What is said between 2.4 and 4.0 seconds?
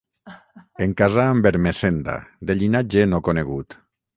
de llinatge no conegut.